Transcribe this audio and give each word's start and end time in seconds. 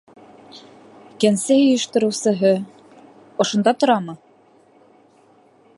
Кәнсә 1.23 1.57
йыйыштырыусыһы... 1.57 2.53
ошонда 3.45 3.75
торамы? 3.83 4.19